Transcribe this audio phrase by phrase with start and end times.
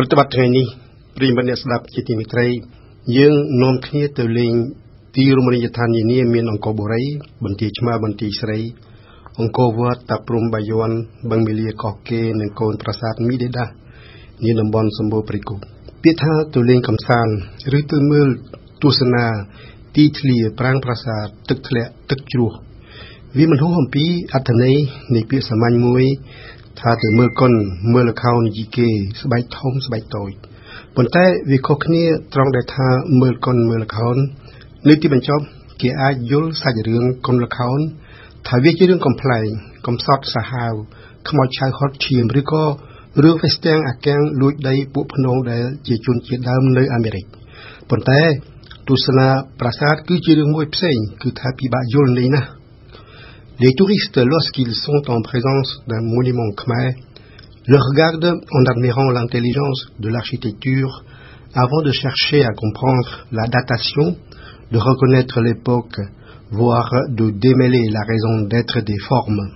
[0.00, 0.66] ប្រតិបត្តិថ្ងៃនេះ
[1.16, 2.46] ប្រិយមិត្តអ្នកស្ដាប់ជាទីមេត្រី
[3.16, 4.54] យើងនាំគ្នាទៅលេង
[5.16, 7.04] ទីរមណីយដ្ឋាននានាមានអង្គរបូរី
[7.44, 8.60] បន្ទាយឆ្មាបន្ទាយស្រី
[9.40, 10.90] អង្គរវត្តតាព្រំបាយ័ន
[11.30, 13.66] បឹងមាលាកោះកេរនិងកូនប្រាសាទមីដេដា
[14.44, 15.58] នាតំបន់សម្បូរព្រៃគុក
[16.02, 17.32] ពាក្យថាទៅលេងកំសាន្ត
[17.78, 18.28] ឬទៅមើល
[18.82, 19.26] ទស្សនា
[19.96, 22.52] ទីធ្លាប្រាង្គប្រាសាទទឹកធ្លាក់ទឹកជ្រោះ
[23.36, 24.04] វាមិនហួសអំពី
[24.34, 24.76] អត្ថន័យ
[25.14, 26.04] នៃពាក្យសាមញ្ញមួយ
[26.80, 27.52] ថាទៅមើលកុន
[27.92, 28.88] មើលលខោនយីគេ
[29.20, 30.30] ស្បែកធំស្បែកតូច
[30.96, 32.88] ប៉ុន្តែវាខុសគ្នាត្រង់ដែលថា
[33.20, 34.16] មើលកុនមើលលខោន
[34.88, 35.44] នៅទីបញ្ចប់
[35.80, 37.78] គេអាចយល់សាច់រឿងកុនលខោន
[38.48, 39.46] ថាវាជារឿងកំ pl ែង
[39.86, 40.74] កំសត់សាហាវ
[41.28, 42.64] ខ្មោចឆៅហត់ឈាមឬក៏
[43.22, 47.24] រឿងហ្វេស្ទាំងអាកាំងលួចដីពួកភ្នងដែលជាជនជាតិដើមនៅអាមេរិក
[47.90, 48.20] ប៉ុន្តែ
[48.88, 49.28] ទស្សនា
[49.60, 52.57] ប្រាសាទគឺជារឿងមួយផ្សេងគឺថាពិបាកយល់នេះណា
[53.59, 56.95] Les touristes, lorsqu'ils sont en présence d'un monument khmer,
[57.67, 61.03] le regardent en admirant l'intelligence de l'architecture
[61.53, 64.17] avant de chercher à comprendre la datation,
[64.71, 65.99] de reconnaître l'époque,
[66.51, 69.49] voire de démêler la raison d'être des formes.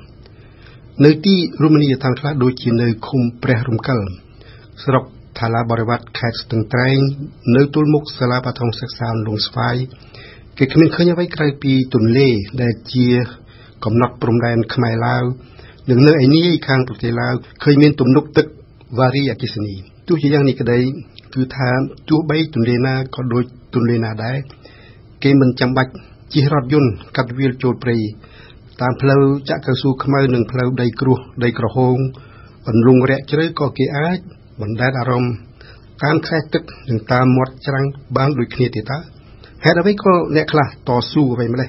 [1.06, 4.00] នៅទីរមណីយដ្ឋានខ្លះដូចជានៅឃុំព្រះរំកិល
[4.83, 5.03] ស្រុក
[5.38, 7.00] ថាឡាបរិវត្តខេត្តស្ទឹងត្រែង
[7.56, 9.75] នៅទល់មុខសាលាបឋមសិក្សាលងស្វាយ
[10.58, 12.30] គេគ្មានឃើញអ្វីក្រៅពីទន្លេ
[12.61, 13.08] ដែលជា
[13.84, 15.25] កំណត់ព្រំដែនខ្មែរឡាវ
[15.91, 18.47] និងនៅឯនេះខាងប្រទេសឡាវឃើញមានទំនប់ទឹក
[18.98, 19.74] វ៉ារីអគិសនី
[20.08, 20.78] ទោះជាយ៉ាងនេះក្តី
[21.34, 21.69] គឺថា
[22.08, 24.36] ទោះបីទន្លេណាក៏ដូចទន្លេណាដែរ
[25.22, 25.92] គេមិនចាំបាច់
[26.33, 27.97] ជិះរថយន្តកាត់វាលចូលព្រៃ
[28.80, 31.98] តាមផ្លូវចាក់កៅស៊ូខ្មៅនិងផ្លូវដីគ្រោះដីក្រហម
[32.69, 34.19] អន្លង់រាក់ជ្រៅក៏គេអាច
[34.61, 35.34] បណ្ដែតអារម្មណ៍
[36.02, 37.86] តាមខ្សែទឹកនិងតាមមាត់ច្រាំង
[38.17, 38.98] បានដូចគ្នាទេតា
[39.64, 41.69] ហេតុអ្វីក៏អ្នកខ្លះតស៊ូអ្វីម្លេះ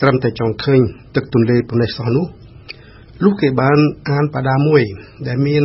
[0.00, 0.80] ត្រឹមតែចង់ឃើញ
[1.14, 2.26] ទឹកទន្លេប៉ុណ្ណេះសោះនោះ
[3.24, 3.78] លុះគេបាន
[4.10, 4.82] អានបដាមួយ
[5.26, 5.64] ដែលមាន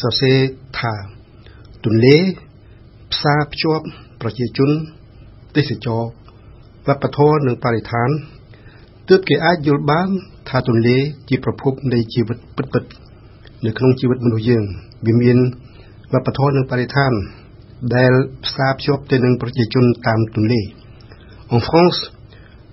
[0.00, 0.38] សរសេរ
[0.78, 0.94] ថា
[1.84, 2.16] ទន្លេ
[3.12, 3.84] ផ្សារភ្ជាប់
[4.20, 4.70] ប្រជាជន
[5.56, 6.02] ទេសចរ
[6.86, 8.08] វប្បធម៌និងបរិស្ថាន
[9.08, 10.08] ទើបគេអាចយល់បាន
[10.48, 10.96] ថាទន្លេ
[11.28, 12.90] ជាប្រភពនៃជីវិតពិតៗ
[13.64, 14.64] នៅក្នុងជីវិតមនុស្សយើង
[15.06, 15.38] វាមាន
[16.12, 17.12] វប្បធម៌និងបរិស្ថាន
[17.96, 18.12] ដែល
[18.44, 20.60] ផ្សារភ្ជាប់ទៅនឹងប្រជាជនតាមទន្លេ
[21.54, 21.98] En France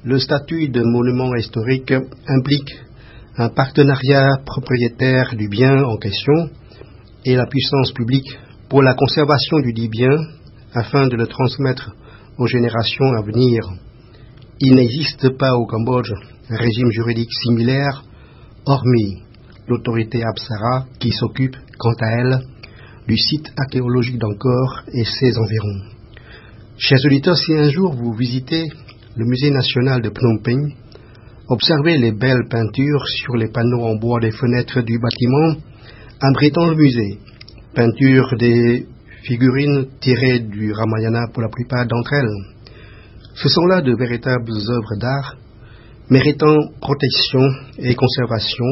[0.05, 1.93] Le statut de monument historique
[2.27, 2.73] implique
[3.37, 6.49] un partenariat propriétaire du bien en question
[7.23, 8.37] et la puissance publique
[8.67, 10.17] pour la conservation du dit bien
[10.73, 11.95] afin de le transmettre
[12.37, 13.61] aux générations à venir.
[14.59, 16.11] Il n'existe pas au Cambodge
[16.49, 18.03] un régime juridique similaire,
[18.65, 19.23] hormis
[19.69, 22.39] l'autorité Apsara qui s'occupe, quant à elle,
[23.07, 25.93] du site archéologique d'Angkor et ses environs.
[26.77, 28.67] Chers auditeurs, si un jour vous visitez
[29.15, 30.73] le musée national de Phnom Penh,
[31.47, 35.61] observez les belles peintures sur les panneaux en bois des fenêtres du bâtiment
[36.19, 37.19] abritant le musée.
[37.75, 38.87] Peintures des
[39.23, 42.53] figurines tirées du Ramayana pour la plupart d'entre elles.
[43.35, 45.35] Ce sont là de véritables œuvres d'art
[46.09, 47.41] méritant protection
[47.79, 48.65] et conservation,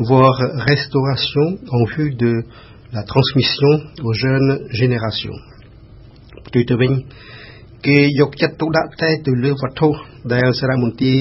[0.00, 0.36] voire
[0.66, 2.42] restauration en vue de
[2.92, 3.68] la transmission
[4.02, 5.36] aux jeunes générations.
[7.86, 9.88] គេយកចិត្តទុកដាក់តែទៅលើវត្ថុ
[10.34, 11.18] ដែលសារមន្ទីរ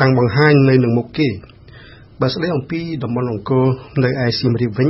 [0.00, 1.28] តាំងបង្ហាញនៅនឹងមុខគេ
[2.20, 3.66] បើស្ដីអំពីតំបន់អង្គរ
[4.04, 4.88] នៅឯសៀមរាបវិញ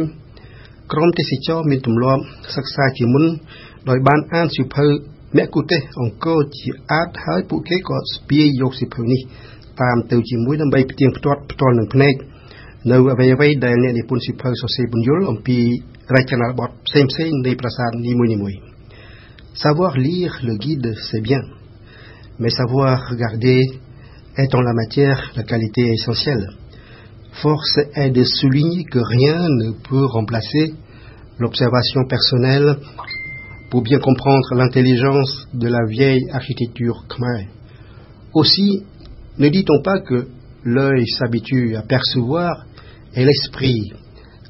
[0.92, 2.22] ក្រមទេសចរមានទម្លាប់
[2.56, 3.24] សិក្សាជាមុន
[3.88, 4.86] ដោយបានអានសៀវភៅ
[5.36, 9.20] មគ្គុទេសអង្គរជាអាចហើយពួកគេក៏ស្ពាយយកសៀវភៅនេះ
[9.80, 12.14] តាមទៅជាមួយដើម្បីផ្ទៀងផ្ទាត់ផ្ទាល់នឹងភ្នែក
[12.90, 15.58] នៅអ្វីអ្វីដែលអ្នកនិពន្ធសៀវភៅសរសេរបញ្យលអំពី
[16.14, 18.77] រចនាបថផ្សេងផ្សេងនៃប្រាសាទនីមួយៗ
[19.54, 21.40] Savoir lire le guide, c'est bien,
[22.38, 23.62] mais savoir regarder
[24.36, 26.46] est en la matière la qualité essentielle.
[27.42, 30.74] Force est de souligner que rien ne peut remplacer
[31.38, 32.78] l'observation personnelle
[33.70, 37.48] pour bien comprendre l'intelligence de la vieille architecture khmer.
[38.32, 38.84] Aussi,
[39.38, 40.28] ne dit-on pas que
[40.64, 42.64] l'œil s'habitue à percevoir
[43.14, 43.92] et l'esprit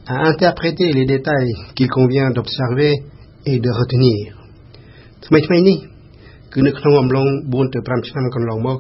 [0.07, 2.95] à interpréter les détails qu'il convient d'observer
[3.45, 4.38] et de retenir.
[5.27, 5.79] ថ្មីថ្មីនេះ
[6.53, 8.79] គឺនៅក្នុងអំឡុង4ទៅ5ឆ្នាំកន្លងមក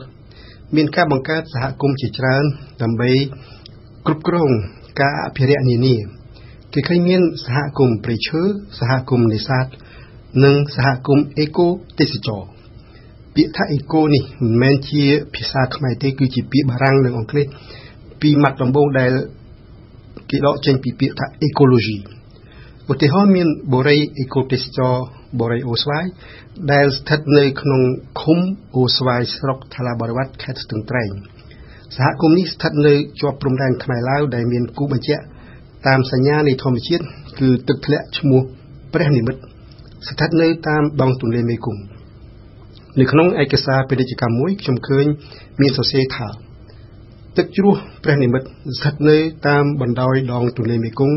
[0.76, 2.44] មានការបង្កើតសហគមន៍ជាច្រើន
[2.82, 3.10] ដើម្បី
[4.06, 4.50] គ្រប់គ្រង
[5.00, 5.96] ការអភិរក្សនានា
[6.72, 8.40] គេឃើញមានសហគមន៍ព្រៃឈើ
[8.78, 9.66] សហគមន៍នេសាទ
[10.44, 11.68] និងសហគមន៍អេកូ
[11.98, 12.42] ទេសចរ
[13.34, 17.46] ពាក្យថាអេកូនេះមិនមែនជាភាសាខ្មែរទេគឺជាពាក្យបារាំងនិងអង់គ្លេស
[18.20, 19.12] ពីម៉ាត់ដំបូងដែល
[20.30, 21.96] គេដកចេញពីពាក្យថា ecology
[22.92, 24.94] ឧទាហរណ៍មានបូរីអេកូទេសចរ
[25.40, 26.04] បូរីអូស្វាយ
[26.72, 27.82] ដែលស្ថិតនៅក្នុង
[28.20, 28.38] ឃុំ
[28.76, 31.10] អូស្វាយស្រុកថ្លាបរិវត្តខេត្តស្ទឹងត្រែង
[31.96, 35.22] សហគមន៍នេះស្ថិតនៅជាប់ព្រំដែនខ្មែរឡាវដែលមានគូបញ្ជាក់
[35.86, 37.02] តាមសញ្ញានៃធម្មជាតិ
[37.38, 38.40] គឺទឹកធ្លាក់ឈ្មោះ
[38.94, 39.40] ព្រះនិមិត្ត
[40.08, 41.82] ស្ថិតនៅតាមដងទន្លេមេគង្គ
[42.98, 45.06] នៅក្នុងឯកសារពាណិជ្ជកម្មមួយខ្ញុំឃើញ
[45.60, 46.26] មានសរសេរថា
[47.36, 47.74] ទឹកជ្រោះ
[48.04, 48.46] ព្រះនិមិត្ត
[48.76, 49.16] ស្ថិតនៅ
[49.48, 51.16] តាមបណ្ដោយដងទន្លេមេគង្គ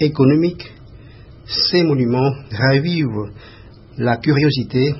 [0.00, 0.72] économique,
[1.46, 3.32] ces monuments ravivent
[3.98, 4.94] la curiosité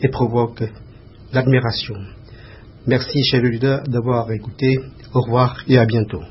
[0.00, 0.70] et provoquent
[1.32, 1.96] l'admiration.
[2.86, 4.78] Merci, chers auditeurs, d'avoir écouté.
[5.14, 6.22] Au revoir et à bientôt.